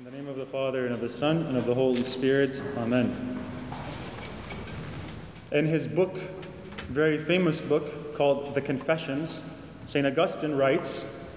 In 0.00 0.06
the 0.06 0.12
name 0.12 0.28
of 0.28 0.36
the 0.36 0.46
Father, 0.46 0.86
and 0.86 0.94
of 0.94 1.02
the 1.02 1.10
Son, 1.10 1.42
and 1.42 1.58
of 1.58 1.66
the 1.66 1.74
Holy 1.74 2.02
Spirit. 2.04 2.62
Amen. 2.78 3.38
In 5.52 5.66
his 5.66 5.86
book, 5.86 6.14
very 6.88 7.18
famous 7.18 7.60
book 7.60 8.14
called 8.14 8.54
The 8.54 8.62
Confessions, 8.62 9.42
St. 9.84 10.06
Augustine 10.06 10.56
writes 10.56 11.30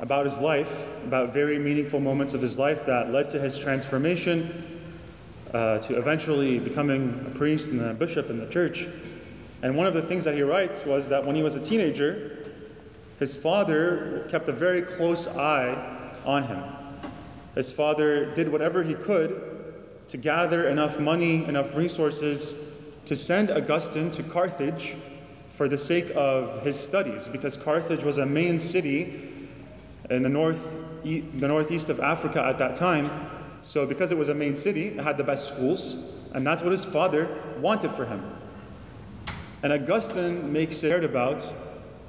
about 0.00 0.24
his 0.24 0.38
life, 0.38 0.88
about 1.04 1.34
very 1.34 1.58
meaningful 1.58 2.00
moments 2.00 2.32
of 2.32 2.40
his 2.40 2.58
life 2.58 2.86
that 2.86 3.12
led 3.12 3.28
to 3.28 3.38
his 3.38 3.58
transformation 3.58 4.80
uh, 5.52 5.78
to 5.80 5.98
eventually 5.98 6.58
becoming 6.58 7.22
a 7.26 7.36
priest 7.36 7.70
and 7.70 7.82
a 7.82 7.92
bishop 7.92 8.30
in 8.30 8.38
the 8.38 8.48
church. 8.48 8.86
And 9.60 9.76
one 9.76 9.86
of 9.86 9.92
the 9.92 10.00
things 10.00 10.24
that 10.24 10.36
he 10.36 10.42
writes 10.42 10.86
was 10.86 11.08
that 11.08 11.26
when 11.26 11.36
he 11.36 11.42
was 11.42 11.54
a 11.54 11.60
teenager, 11.60 12.50
his 13.18 13.36
father 13.36 14.26
kept 14.30 14.48
a 14.48 14.52
very 14.52 14.80
close 14.80 15.26
eye 15.26 16.14
on 16.24 16.44
him. 16.44 16.73
His 17.54 17.70
father 17.70 18.34
did 18.34 18.50
whatever 18.50 18.82
he 18.82 18.94
could 18.94 19.40
to 20.08 20.16
gather 20.16 20.68
enough 20.68 20.98
money, 20.98 21.44
enough 21.44 21.76
resources 21.76 22.54
to 23.06 23.14
send 23.16 23.50
Augustine 23.50 24.10
to 24.12 24.22
Carthage 24.22 24.96
for 25.48 25.68
the 25.68 25.78
sake 25.78 26.10
of 26.16 26.62
his 26.62 26.78
studies, 26.78 27.28
because 27.28 27.56
Carthage 27.56 28.02
was 28.02 28.18
a 28.18 28.26
main 28.26 28.58
city 28.58 29.30
in 30.10 30.22
the, 30.22 30.28
north, 30.28 30.76
the 31.04 31.48
northeast 31.48 31.90
of 31.90 32.00
Africa 32.00 32.42
at 32.42 32.58
that 32.58 32.74
time. 32.74 33.10
So, 33.62 33.86
because 33.86 34.10
it 34.10 34.18
was 34.18 34.28
a 34.28 34.34
main 34.34 34.56
city, 34.56 34.88
it 34.88 35.04
had 35.04 35.16
the 35.16 35.24
best 35.24 35.48
schools, 35.48 36.28
and 36.34 36.46
that's 36.46 36.62
what 36.62 36.72
his 36.72 36.84
father 36.84 37.28
wanted 37.60 37.92
for 37.92 38.04
him. 38.04 38.22
And 39.62 39.72
Augustine 39.72 40.52
makes 40.52 40.82
it 40.82 41.04
about 41.04 41.42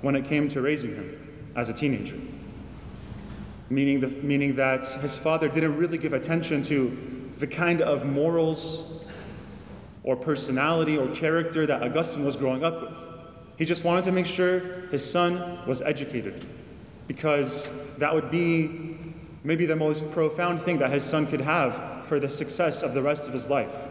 when 0.01 0.15
it 0.15 0.25
came 0.25 0.47
to 0.49 0.61
raising 0.61 0.95
him 0.95 1.51
as 1.55 1.69
a 1.69 1.73
teenager 1.73 2.17
meaning, 3.69 3.99
the, 3.99 4.07
meaning 4.07 4.55
that 4.55 4.85
his 5.01 5.17
father 5.17 5.47
didn't 5.47 5.77
really 5.77 5.97
give 5.97 6.13
attention 6.13 6.61
to 6.63 6.95
the 7.37 7.47
kind 7.47 7.81
of 7.81 8.05
morals 8.05 9.05
or 10.03 10.15
personality 10.15 10.97
or 10.97 11.07
character 11.09 11.65
that 11.65 11.81
Augustine 11.81 12.23
was 12.23 12.35
growing 12.35 12.63
up 12.63 12.81
with. 12.81 12.97
He 13.57 13.65
just 13.65 13.83
wanted 13.83 14.03
to 14.05 14.11
make 14.11 14.25
sure 14.25 14.59
his 14.89 15.09
son 15.09 15.65
was 15.65 15.81
educated 15.81 16.45
because 17.07 17.95
that 17.97 18.13
would 18.13 18.29
be 18.29 18.97
maybe 19.43 19.65
the 19.65 19.75
most 19.75 20.11
profound 20.11 20.61
thing 20.61 20.79
that 20.79 20.91
his 20.91 21.03
son 21.03 21.25
could 21.27 21.41
have 21.41 22.07
for 22.07 22.19
the 22.19 22.29
success 22.29 22.83
of 22.83 22.93
the 22.93 23.01
rest 23.01 23.27
of 23.27 23.33
his 23.33 23.49
life. 23.49 23.87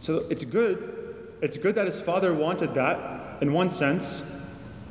So 0.00 0.24
it's 0.30 0.44
good. 0.44 1.36
It's 1.42 1.56
good 1.56 1.74
that 1.74 1.86
his 1.86 2.00
father 2.00 2.32
wanted 2.32 2.74
that 2.74 3.42
in 3.42 3.52
one 3.52 3.70
sense 3.70 4.34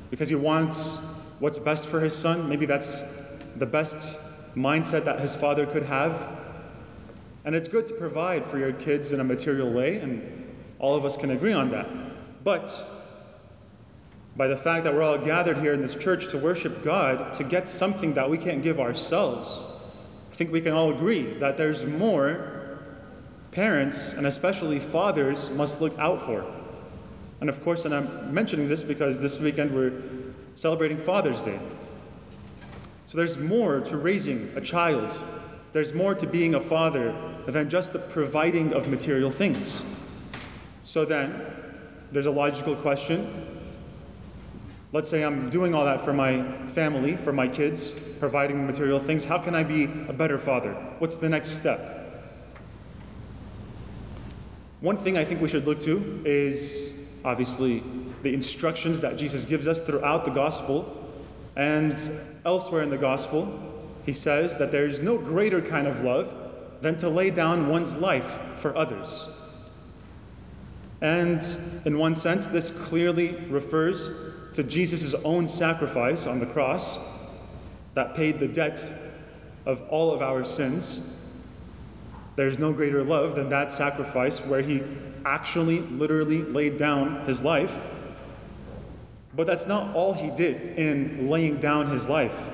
because 0.09 0.30
he 0.30 0.36
wants 0.36 1.36
what's 1.39 1.59
best 1.59 1.88
for 1.88 2.00
his 2.00 2.16
son. 2.16 2.50
Maybe 2.50 2.66
that's 2.66 3.16
the 3.58 3.66
best 3.66 4.17
mindset 4.55 5.05
that 5.05 5.19
his 5.19 5.36
father 5.36 5.66
could 5.66 5.83
have. 5.83 6.31
And 7.45 7.55
it's 7.55 7.67
good 7.67 7.88
to 7.88 7.94
provide 7.94 8.45
for 8.45 8.58
your 8.58 8.73
kids 8.73 9.13
in 9.13 9.19
a 9.19 9.23
material 9.23 9.72
way, 9.72 9.97
and 9.97 10.55
all 10.80 10.95
of 10.95 11.05
us 11.05 11.16
can 11.16 11.31
agree 11.31 11.53
on 11.53 11.72
that. 11.72 11.88
But 12.44 12.72
by 14.35 14.47
the 14.47 14.58
fact 14.58 14.83
that 14.83 14.94
we're 14.94 15.03
all 15.03 15.17
gathered 15.17 15.58
here 15.59 15.73
in 15.73 15.81
this 15.81 15.95
church 15.95 16.28
to 16.30 16.38
worship 16.38 16.83
God, 16.83 17.33
to 17.33 17.44
get 17.44 17.67
something 17.67 18.13
that 18.13 18.30
we 18.30 18.38
can't 18.38 18.61
give 18.61 18.80
ourselves, 18.80 19.63
I 20.31 20.35
think 20.35 20.52
we 20.52 20.61
can 20.61 20.73
all 20.73 20.94
agree 20.94 21.33
that 21.39 21.58
there's 21.58 21.85
more 21.85 22.80
parents, 23.52 24.13
and 24.13 24.28
especially 24.28 24.78
fathers, 24.78 25.50
must 25.50 25.81
look 25.81 25.97
out 25.97 26.22
for. 26.22 26.45
And 27.39 27.50
of 27.50 27.63
course, 27.63 27.85
and 27.85 27.94
I'm 27.94 28.33
mentioning 28.33 28.67
this 28.67 28.83
because 28.83 29.22
this 29.22 29.39
weekend 29.39 29.73
we're 29.73 29.94
celebrating 30.53 30.97
Father's 30.97 31.41
Day. 31.41 31.59
So 33.08 33.17
there's 33.17 33.38
more 33.38 33.80
to 33.80 33.95
raising 33.95 34.52
a 34.58 34.59
child, 34.59 35.16
there's 35.72 35.94
more 35.94 36.13
to 36.13 36.27
being 36.27 36.55
a 36.55 36.59
father 36.59 37.16
than 37.45 37.69
just 37.69 37.94
the 37.94 38.00
providing 38.00 38.73
of 38.73 38.89
material 38.89 39.31
things. 39.31 39.81
So 40.81 41.05
then, 41.05 41.41
there's 42.11 42.25
a 42.25 42.31
logical 42.31 42.75
question. 42.75 43.45
Let's 44.91 45.07
say 45.07 45.23
I'm 45.23 45.50
doing 45.50 45.73
all 45.73 45.85
that 45.85 46.01
for 46.01 46.12
my 46.12 46.44
family, 46.68 47.16
for 47.16 47.31
my 47.31 47.47
kids, 47.47 47.91
providing 48.18 48.68
material 48.68 49.00
things. 49.00 49.24
How 49.24 49.38
can 49.38 49.56
I 49.56 49.63
be 49.63 49.85
a 49.85 50.13
better 50.13 50.38
father? 50.38 50.74
What's 51.00 51.16
the 51.16 51.29
next 51.29 51.51
step? 51.51 51.79
One 54.81 54.97
thing 54.97 55.18
I 55.18 55.24
think 55.24 55.39
we 55.39 55.47
should 55.47 55.66
look 55.66 55.79
to 55.81 56.22
is 56.25 57.07
obviously 57.24 57.84
the 58.24 58.34
instructions 58.34 59.00
that 59.00 59.16
Jesus 59.16 59.45
gives 59.45 59.66
us 59.66 59.79
throughout 59.79 60.25
the 60.25 60.31
gospel 60.31 61.06
and 61.57 62.12
elsewhere 62.45 62.84
in 62.84 62.90
the 62.91 62.97
gospel. 62.97 63.51
He 64.06 64.13
says 64.13 64.57
that 64.59 64.72
there's 64.72 65.01
no 65.01 65.18
greater 65.18 65.59
kind 65.59 65.88
of 65.88 66.03
love 66.03 66.34
than 66.81 66.95
to 66.97 67.09
lay 67.09 67.31
down 67.31 67.68
one's 67.68 67.95
life 67.95 68.40
for 68.56 68.78
others. 68.78 69.28
And 71.01 71.44
in 71.84 71.97
one 71.97 72.16
sense, 72.16 72.45
this 72.45 72.69
clearly 72.69 73.35
refers 73.50 74.09
to 74.53 74.63
Jesus' 74.63 75.16
own 75.25 75.47
sacrifice 75.47 76.28
on 76.28 76.40
the 76.40 76.45
cross 76.45 77.00
that 77.95 78.13
paid 78.13 78.39
the 78.39 78.47
debt 78.47 78.79
of 79.66 79.81
all 79.89 80.13
of 80.13 80.22
our 80.22 80.44
sins. 80.44 81.25
There's 82.35 82.59
no 82.59 82.72
greater 82.72 83.03
love 83.03 83.35
than 83.35 83.50
that 83.50 83.72
sacrifice 83.72 84.45
where 84.45 84.62
he 84.62 84.84
actually, 85.25 85.79
literally 85.79 86.44
laid 86.44 86.78
down 86.78 87.25
his 87.25 87.41
life 87.41 87.84
but 89.38 89.46
that's 89.46 89.68
not 89.68 89.96
all 89.96 90.14
he 90.14 90.31
did 90.31 90.78
in 90.80 91.30
laying 91.30 91.58
down 91.58 91.88
his 91.88 92.09
life. 92.09 92.50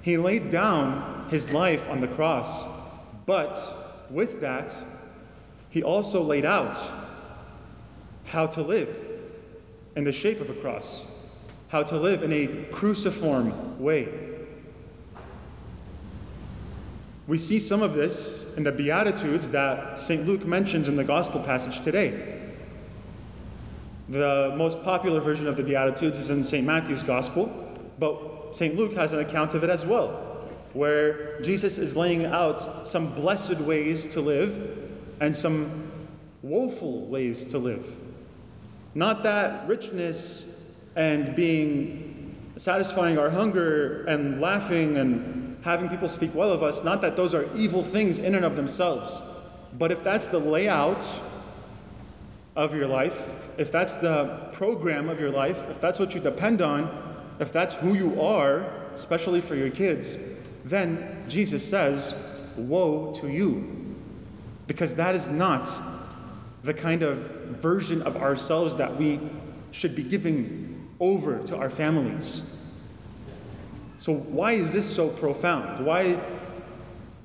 He 0.00 0.16
laid 0.16 0.48
down 0.48 1.26
his 1.28 1.52
life 1.52 1.88
on 1.90 2.00
the 2.00 2.08
cross, 2.08 2.66
but 3.26 4.06
with 4.10 4.40
that, 4.40 4.74
he 5.68 5.82
also 5.82 6.22
laid 6.22 6.46
out 6.46 6.82
how 8.24 8.46
to 8.46 8.62
live 8.62 9.12
in 9.94 10.04
the 10.04 10.12
shape 10.12 10.40
of 10.40 10.48
a 10.48 10.54
cross, 10.54 11.06
how 11.68 11.82
to 11.82 11.98
live 11.98 12.22
in 12.22 12.32
a 12.32 12.64
cruciform 12.72 13.78
way. 13.78 14.08
We 17.26 17.36
see 17.36 17.58
some 17.58 17.82
of 17.82 17.92
this 17.92 18.56
in 18.56 18.64
the 18.64 18.72
Beatitudes 18.72 19.50
that 19.50 19.98
St. 19.98 20.26
Luke 20.26 20.46
mentions 20.46 20.88
in 20.88 20.96
the 20.96 21.04
Gospel 21.04 21.42
passage 21.42 21.80
today. 21.80 22.41
The 24.12 24.52
most 24.58 24.84
popular 24.84 25.20
version 25.20 25.48
of 25.48 25.56
the 25.56 25.62
Beatitudes 25.62 26.18
is 26.18 26.28
in 26.28 26.44
St. 26.44 26.66
Matthew's 26.66 27.02
Gospel, 27.02 27.46
but 27.98 28.54
St. 28.54 28.76
Luke 28.76 28.92
has 28.92 29.14
an 29.14 29.20
account 29.20 29.54
of 29.54 29.64
it 29.64 29.70
as 29.70 29.86
well, 29.86 30.10
where 30.74 31.40
Jesus 31.40 31.78
is 31.78 31.96
laying 31.96 32.26
out 32.26 32.86
some 32.86 33.14
blessed 33.14 33.58
ways 33.60 34.04
to 34.12 34.20
live 34.20 34.90
and 35.22 35.34
some 35.34 35.90
woeful 36.42 37.06
ways 37.06 37.46
to 37.46 37.58
live. 37.58 37.96
Not 38.94 39.22
that 39.22 39.66
richness 39.66 40.62
and 40.94 41.34
being 41.34 42.36
satisfying 42.58 43.16
our 43.16 43.30
hunger 43.30 44.04
and 44.04 44.42
laughing 44.42 44.98
and 44.98 45.56
having 45.64 45.88
people 45.88 46.06
speak 46.06 46.34
well 46.34 46.52
of 46.52 46.62
us, 46.62 46.84
not 46.84 47.00
that 47.00 47.16
those 47.16 47.34
are 47.34 47.48
evil 47.56 47.82
things 47.82 48.18
in 48.18 48.34
and 48.34 48.44
of 48.44 48.56
themselves, 48.56 49.22
but 49.78 49.90
if 49.90 50.04
that's 50.04 50.26
the 50.26 50.38
layout 50.38 51.02
of 52.54 52.74
your 52.74 52.86
life, 52.86 53.34
if 53.58 53.72
that's 53.72 53.96
the 53.96 54.48
program 54.52 55.08
of 55.08 55.18
your 55.18 55.30
life, 55.30 55.68
if 55.70 55.80
that's 55.80 55.98
what 55.98 56.14
you 56.14 56.20
depend 56.20 56.60
on, 56.60 56.90
if 57.40 57.52
that's 57.52 57.74
who 57.76 57.94
you 57.94 58.20
are, 58.20 58.70
especially 58.94 59.40
for 59.40 59.54
your 59.54 59.70
kids, 59.70 60.18
then 60.64 61.24
Jesus 61.28 61.68
says, 61.68 62.14
Woe 62.56 63.12
to 63.14 63.28
you. 63.28 63.96
Because 64.66 64.94
that 64.96 65.14
is 65.14 65.28
not 65.28 65.68
the 66.62 66.74
kind 66.74 67.02
of 67.02 67.18
version 67.50 68.02
of 68.02 68.16
ourselves 68.16 68.76
that 68.76 68.96
we 68.96 69.18
should 69.70 69.96
be 69.96 70.02
giving 70.02 70.88
over 71.00 71.38
to 71.44 71.56
our 71.56 71.70
families. 71.70 72.58
So, 73.98 74.12
why 74.12 74.52
is 74.52 74.72
this 74.72 74.94
so 74.94 75.08
profound? 75.08 75.84
Why, 75.84 76.18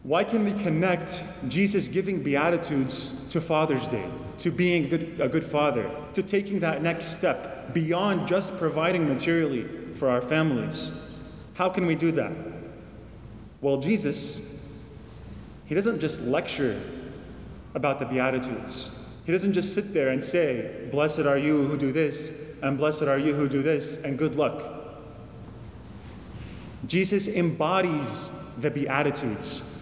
why 0.08 0.24
can 0.24 0.46
we 0.46 0.54
connect 0.64 1.22
Jesus 1.50 1.88
giving 1.90 2.24
Beatitudes 2.24 3.28
to 3.30 3.42
Father's 3.42 3.88
Day? 3.88 4.10
to 4.40 4.52
being 4.52 4.86
a 4.86 4.88
good, 4.88 5.20
a 5.20 5.28
good 5.28 5.44
father, 5.44 5.90
to 6.14 6.22
taking 6.22 6.60
that 6.60 6.82
next 6.82 7.06
step 7.06 7.74
beyond 7.74 8.28
just 8.28 8.58
providing 8.58 9.08
materially 9.08 9.64
for 9.94 10.10
our 10.10 10.22
families. 10.22 10.92
How 11.56 11.70
can 11.70 11.88
we 11.88 11.96
do 11.96 12.12
that? 12.14 12.32
Well, 13.62 13.80
Jesus, 13.80 14.80
he 15.66 15.74
doesn't 15.74 16.00
just 16.00 16.22
lecture 16.22 16.80
about 17.74 18.00
the 18.00 18.06
Beatitudes. 18.06 18.94
He 19.26 19.32
doesn't 19.32 19.54
just 19.54 19.74
sit 19.74 19.94
there 19.94 20.10
and 20.10 20.24
say, 20.24 20.88
Blessed 20.92 21.22
are 21.22 21.38
you 21.38 21.66
who 21.68 21.78
do 21.78 21.92
this, 21.92 22.58
and 22.62 22.78
blessed 22.78 23.04
are 23.04 23.18
you 23.18 23.34
who 23.34 23.50
do 23.50 23.62
this, 23.64 24.04
and 24.04 24.18
good 24.18 24.36
luck. 24.36 24.64
Jesus 26.86 27.28
embodies 27.28 28.56
the 28.58 28.70
Beatitudes. 28.70 29.77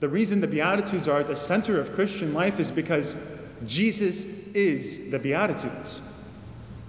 The 0.00 0.08
reason 0.08 0.40
the 0.40 0.46
Beatitudes 0.46 1.08
are 1.08 1.20
at 1.20 1.26
the 1.26 1.34
center 1.34 1.80
of 1.80 1.92
Christian 1.94 2.32
life 2.32 2.60
is 2.60 2.70
because 2.70 3.48
Jesus 3.66 4.48
is 4.52 5.10
the 5.10 5.18
Beatitudes. 5.18 6.00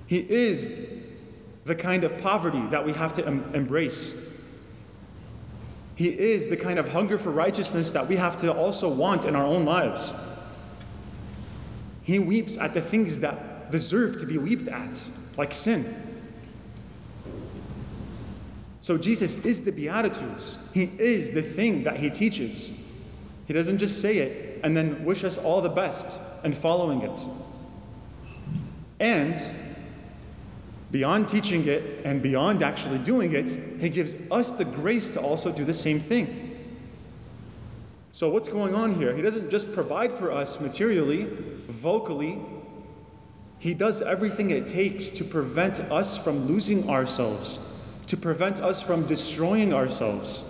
He 0.06 0.20
is 0.20 0.70
the 1.66 1.76
kind 1.76 2.04
of 2.04 2.18
poverty 2.20 2.62
that 2.68 2.86
we 2.86 2.94
have 2.94 3.14
to 3.14 3.26
em- 3.26 3.52
embrace. 3.54 4.28
He 5.96 6.08
is 6.08 6.48
the 6.48 6.58
kind 6.58 6.80
of 6.80 6.94
hunger 6.94 7.18
for 7.18 7.32
righteousness 7.32 7.92
that 7.92 8.08
we 8.08 8.16
have 8.16 8.38
to 8.38 8.54
also 8.54 8.88
want 8.88 9.26
in 9.26 9.36
our 9.36 9.46
own 9.46 9.66
lives. 9.66 10.12
He 12.04 12.20
weeps 12.20 12.58
at 12.58 12.74
the 12.74 12.82
things 12.82 13.20
that 13.20 13.70
deserve 13.72 14.20
to 14.20 14.26
be 14.26 14.38
wept 14.38 14.68
at, 14.68 15.04
like 15.38 15.54
sin. 15.54 15.86
So 18.82 18.98
Jesus 18.98 19.46
is 19.46 19.66
the 19.66 19.72
Beatitudes. 19.72 20.58
He 20.74 20.92
is 20.98 21.32
the 21.32 21.44
thing 21.44 21.84
that 21.84 21.98
he 21.98 22.10
teaches. 22.10 22.72
He 23.50 23.54
doesn't 23.54 23.80
just 23.80 24.00
say 24.00 24.20
it 24.20 24.62
and 24.64 24.78
then 24.78 25.04
wish 25.04 25.24
us 25.24 25.40
all 25.40 25.60
the 25.60 25.70
best 25.70 26.20
and 26.44 26.56
following 26.56 27.02
it. 27.02 27.26
And 29.00 29.42
beyond 30.92 31.28
teaching 31.28 31.66
it 31.66 32.06
and 32.06 32.22
beyond 32.22 32.62
actually 32.62 33.00
doing 33.00 33.34
it, 33.34 33.50
He 33.80 33.90
gives 33.90 34.16
us 34.30 34.52
the 34.52 34.66
grace 34.66 35.10
to 35.16 35.20
also 35.20 35.52
do 35.52 35.66
the 35.66 35.74
same 35.74 36.00
thing. 36.00 36.46
So, 38.12 38.30
what's 38.30 38.48
going 38.48 38.76
on 38.76 38.94
here? 38.94 39.16
He 39.16 39.24
doesn't 39.24 39.50
just 39.50 39.74
provide 39.74 40.14
for 40.14 40.32
us 40.32 40.62
materially, 40.62 41.26
vocally, 41.68 42.38
He 43.58 43.74
does 43.74 44.04
everything 44.04 44.52
it 44.52 44.68
takes 44.68 45.10
to 45.10 45.24
prevent 45.24 45.80
us 45.80 46.24
from 46.24 46.46
losing 46.46 46.88
ourselves, 46.88 47.80
to 48.06 48.16
prevent 48.16 48.60
us 48.60 48.80
from 48.80 49.08
destroying 49.08 49.74
ourselves 49.74 50.44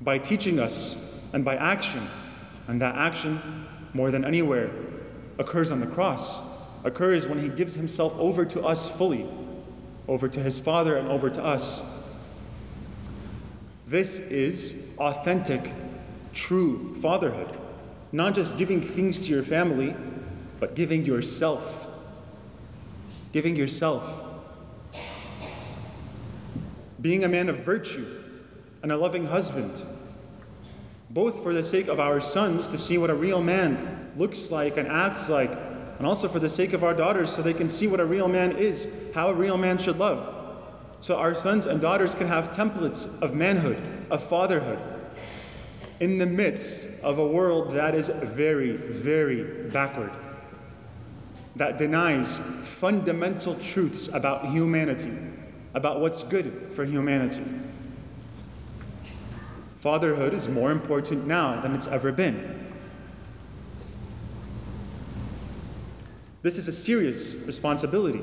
by 0.00 0.18
teaching 0.18 0.58
us 0.58 1.13
and 1.34 1.44
by 1.44 1.56
action. 1.56 2.00
And 2.66 2.80
that 2.80 2.94
action, 2.94 3.66
more 3.92 4.10
than 4.10 4.24
anywhere, 4.24 4.70
occurs 5.38 5.70
on 5.70 5.80
the 5.80 5.86
cross 5.86 6.54
occurs 6.84 7.26
when 7.26 7.38
he 7.38 7.48
gives 7.48 7.74
himself 7.74 8.18
over 8.18 8.44
to 8.44 8.62
us 8.62 8.94
fully, 8.94 9.26
over 10.06 10.28
to 10.28 10.40
his 10.40 10.60
Father 10.60 10.96
and 10.96 11.08
over 11.08 11.30
to 11.30 11.42
us. 11.42 12.14
This 13.86 14.18
is 14.18 14.94
authentic, 14.98 15.72
true 16.34 16.94
fatherhood. 16.94 17.48
Not 18.12 18.34
just 18.34 18.58
giving 18.58 18.82
things 18.82 19.18
to 19.26 19.30
your 19.30 19.42
family, 19.42 19.94
but 20.60 20.74
giving 20.74 21.04
yourself. 21.04 21.86
Giving 23.32 23.56
yourself. 23.56 24.26
Being 27.00 27.24
a 27.24 27.28
man 27.28 27.48
of 27.48 27.58
virtue 27.58 28.06
and 28.82 28.92
a 28.92 28.96
loving 28.96 29.26
husband, 29.26 29.82
both 31.14 31.44
for 31.44 31.54
the 31.54 31.62
sake 31.62 31.86
of 31.86 32.00
our 32.00 32.20
sons 32.20 32.68
to 32.68 32.76
see 32.76 32.98
what 32.98 33.08
a 33.08 33.14
real 33.14 33.40
man 33.40 34.10
looks 34.16 34.50
like 34.50 34.76
and 34.76 34.88
acts 34.88 35.28
like 35.28 35.50
and 35.98 36.06
also 36.06 36.26
for 36.26 36.40
the 36.40 36.48
sake 36.48 36.72
of 36.72 36.82
our 36.82 36.92
daughters 36.92 37.30
so 37.30 37.40
they 37.40 37.54
can 37.54 37.68
see 37.68 37.86
what 37.86 38.00
a 38.00 38.04
real 38.04 38.26
man 38.26 38.56
is, 38.56 39.12
how 39.14 39.28
a 39.28 39.32
real 39.32 39.56
man 39.56 39.78
should 39.78 39.96
love. 39.96 40.34
So 40.98 41.16
our 41.16 41.34
sons 41.34 41.66
and 41.66 41.80
daughters 41.80 42.16
can 42.16 42.26
have 42.26 42.50
templates 42.50 43.22
of 43.22 43.34
manhood, 43.34 43.80
of 44.10 44.22
fatherhood, 44.22 44.80
in 46.00 46.18
the 46.18 46.26
midst 46.26 47.00
of 47.04 47.18
a 47.18 47.26
world 47.26 47.70
that 47.74 47.94
is 47.94 48.08
very, 48.08 48.72
very 48.72 49.70
backward, 49.70 50.10
that 51.54 51.78
denies 51.78 52.38
fundamental 52.38 53.54
truths 53.54 54.08
about 54.08 54.48
humanity, 54.48 55.12
about 55.74 56.00
what's 56.00 56.24
good 56.24 56.72
for 56.72 56.84
humanity. 56.84 57.44
Fatherhood 59.84 60.32
is 60.32 60.48
more 60.48 60.72
important 60.72 61.26
now 61.26 61.60
than 61.60 61.74
it's 61.74 61.86
ever 61.86 62.10
been. 62.10 62.72
This 66.40 66.56
is 66.56 66.68
a 66.68 66.72
serious 66.72 67.44
responsibility. 67.46 68.22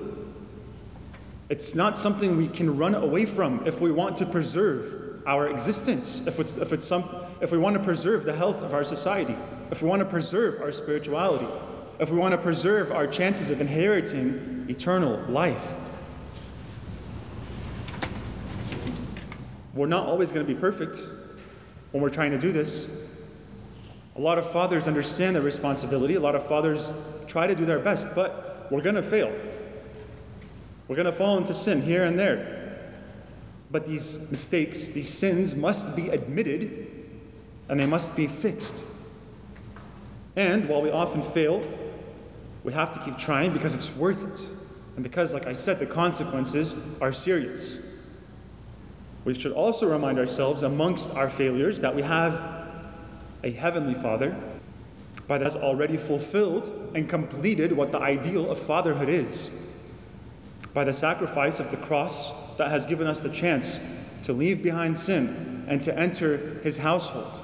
It's 1.50 1.76
not 1.76 1.96
something 1.96 2.36
we 2.36 2.48
can 2.48 2.80
run 2.80 2.96
away 2.96 3.26
from 3.26 3.62
if 3.68 3.80
we 3.80 3.92
want 3.92 4.16
to 4.16 4.26
preserve 4.26 5.22
our 5.28 5.50
existence, 5.50 6.26
if, 6.26 6.40
it's, 6.40 6.58
if, 6.58 6.74
it's 6.74 6.84
some, 6.84 7.04
if 7.42 7.52
we 7.52 7.60
want 7.60 7.78
to 7.78 7.84
preserve 7.84 8.24
the 8.24 8.34
health 8.34 8.64
of 8.64 8.74
our 8.74 8.84
society, 8.84 9.36
if 9.70 9.84
we 9.84 9.88
want 9.88 10.00
to 10.00 10.08
preserve 10.08 10.64
our 10.64 10.72
spirituality, 10.72 11.46
if 12.00 12.10
we 12.10 12.18
want 12.18 12.32
to 12.32 12.40
preserve 12.40 12.92
our 12.92 13.06
chances 13.06 13.52
of 13.52 13.62
inheriting 13.62 14.66
eternal 14.68 15.18
life. 15.28 15.78
We're 19.76 19.86
not 19.86 20.08
always 20.08 20.32
going 20.32 20.44
to 20.44 20.52
be 20.52 20.60
perfect 20.60 20.98
when 21.92 22.02
we're 22.02 22.10
trying 22.10 22.32
to 22.32 22.38
do 22.38 22.52
this. 22.52 23.10
A 24.16 24.22
lot 24.22 24.38
of 24.38 24.50
fathers 24.50 24.88
understand 24.88 25.36
their 25.36 25.44
responsibility. 25.44 26.16
A 26.16 26.20
lot 26.20 26.36
of 26.36 26.46
fathers 26.46 26.94
try 27.28 27.48
to 27.48 27.56
do 27.56 27.66
their 27.66 27.80
best, 27.80 28.14
but 28.16 28.68
we're 28.70 28.82
going 28.82 28.96
to 28.96 29.04
fail. 29.04 29.32
We're 30.88 30.96
going 30.96 31.06
to 31.06 31.12
fall 31.12 31.38
into 31.38 31.54
sin 31.54 31.82
here 31.82 32.04
and 32.04 32.20
there. 32.20 32.80
But 33.72 33.86
these 33.86 34.30
mistakes, 34.32 34.90
these 34.90 35.10
sins 35.10 35.56
must 35.56 35.96
be 35.96 36.10
admitted 36.10 36.88
and 37.70 37.80
they 37.80 37.86
must 37.86 38.18
be 38.18 38.28
fixed. 38.28 38.76
And 40.36 40.68
while 40.68 40.82
we 40.82 40.92
often 40.92 41.22
fail, 41.22 41.64
we 42.64 42.74
have 42.74 42.92
to 42.92 43.00
keep 43.00 43.18
trying 43.18 43.54
because 43.54 43.76
it's 43.76 43.96
worth 43.96 44.24
it. 44.24 44.50
And 44.96 45.04
because, 45.04 45.34
like 45.34 45.48
I 45.48 45.54
said, 45.54 45.80
the 45.80 45.86
consequences 45.86 46.76
are 47.00 47.14
serious. 47.14 47.80
We 49.24 49.36
should 49.36 49.52
also 49.52 49.88
remind 49.88 50.18
ourselves, 50.18 50.64
amongst 50.64 51.16
our 51.16 51.30
failures, 51.30 51.82
that 51.82 51.96
we 51.96 52.02
have 52.02 52.68
a 53.44 53.52
heavenly 53.52 53.94
Father, 53.94 54.36
but 55.28 55.42
has 55.42 55.56
already 55.56 55.98
fulfilled 55.98 56.92
and 56.96 57.08
completed 57.08 57.72
what 57.72 57.92
the 57.92 58.00
ideal 58.00 58.50
of 58.50 58.58
fatherhood 58.58 59.10
is 59.10 59.50
by 60.74 60.84
the 60.84 60.94
sacrifice 60.94 61.60
of 61.60 61.70
the 61.72 61.78
cross 61.78 62.32
that 62.58 62.72
has 62.72 62.86
given 62.86 63.08
us 63.08 63.20
the 63.20 63.30
chance 63.30 63.80
to 64.24 64.34
leave 64.34 64.64
behind 64.64 64.98
sin 64.98 65.66
and 65.68 65.82
to 65.82 65.98
enter 65.98 66.60
his 66.64 66.78
household. 66.78 67.40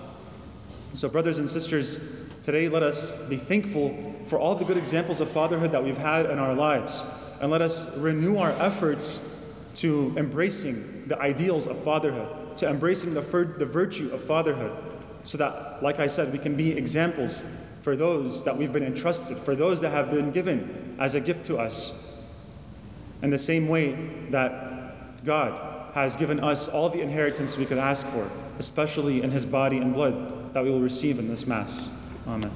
So, 0.93 1.09
brothers 1.09 1.37
and 1.37 1.49
sisters, 1.49 2.27
today 2.41 2.69
let 2.69 2.83
us 2.83 3.27
be 3.29 3.37
thankful 3.37 4.15
for 4.25 4.39
all 4.39 4.55
the 4.55 4.65
good 4.65 4.77
examples 4.77 5.21
of 5.21 5.29
fatherhood 5.29 5.71
that 5.71 5.83
we've 5.83 5.97
had 5.97 6.25
in 6.25 6.39
our 6.39 6.53
lives, 6.53 7.03
and 7.39 7.51
let 7.51 7.61
us 7.61 7.95
renew 7.97 8.37
our 8.37 8.51
efforts 8.51 9.53
to 9.75 10.13
embracing 10.17 10.96
the 11.07 11.19
ideals 11.19 11.67
of 11.67 11.77
fatherhood, 11.77 12.57
to 12.57 12.69
embracing 12.69 13.13
the, 13.13 13.21
the 13.57 13.65
virtue 13.65 14.09
of 14.13 14.21
fatherhood, 14.21 14.71
so 15.23 15.37
that, 15.37 15.83
like 15.83 15.99
I 15.99 16.07
said, 16.07 16.31
we 16.31 16.39
can 16.39 16.55
be 16.55 16.71
examples 16.71 17.43
for 17.81 17.95
those 17.95 18.43
that 18.43 18.57
we've 18.57 18.73
been 18.73 18.83
entrusted, 18.83 19.37
for 19.37 19.55
those 19.55 19.81
that 19.81 19.91
have 19.91 20.11
been 20.11 20.31
given 20.31 20.95
as 20.99 21.15
a 21.15 21.21
gift 21.21 21.45
to 21.45 21.57
us. 21.57 22.23
In 23.21 23.29
the 23.29 23.37
same 23.37 23.67
way 23.67 23.93
that 24.29 25.25
God 25.25 25.93
has 25.93 26.15
given 26.15 26.39
us 26.39 26.67
all 26.67 26.89
the 26.89 27.01
inheritance 27.01 27.57
we 27.57 27.65
could 27.65 27.77
ask 27.77 28.05
for, 28.07 28.29
especially 28.59 29.21
in 29.21 29.31
His 29.31 29.45
body 29.45 29.77
and 29.77 29.93
blood 29.93 30.53
that 30.53 30.63
we 30.63 30.69
will 30.69 30.81
receive 30.81 31.19
in 31.19 31.27
this 31.27 31.47
Mass. 31.47 31.89
Amen. 32.27 32.51